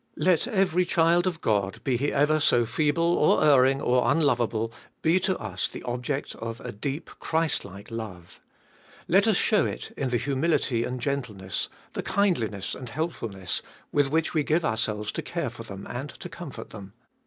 Let 0.17 0.47
every 0.47 0.83
child 0.83 1.27
of 1.27 1.41
God, 1.41 1.79
be 1.83 1.95
he 1.95 2.11
ever 2.11 2.39
so 2.39 2.65
feeble 2.65 3.19
or 3.19 3.43
erring 3.45 3.79
or 3.79 4.09
unlovable, 4.09 4.73
be 5.03 5.19
to 5.19 5.37
us 5.37 5.67
the 5.67 5.83
object 5.83 6.33
of 6.37 6.59
a 6.59 6.71
deep, 6.71 7.11
Christlike 7.19 7.91
love. 7.91 8.39
Let 9.07 9.27
us 9.27 9.37
show 9.37 9.67
it 9.67 9.91
in 9.95 10.09
the 10.09 10.17
humility 10.17 10.83
and 10.85 10.99
gentleness, 10.99 11.69
the 11.93 12.01
kindli 12.01 12.49
ness 12.49 12.73
and 12.73 12.89
helpfulness, 12.89 13.61
with 13.91 14.07
which 14.09 14.33
we 14.33 14.41
give 14.43 14.65
ourselves 14.65 15.11
to 15.11 15.21
care 15.21 15.51
for 15.51 15.61
them 15.61 15.85
and 15.87 16.09
to 16.09 16.29
comfort 16.29 16.71
them. 16.71 16.93